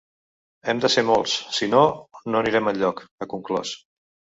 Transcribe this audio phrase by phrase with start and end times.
[0.73, 1.85] Hem de ser molts, si no,
[2.33, 3.81] no anirem enlloc, ha conclòs.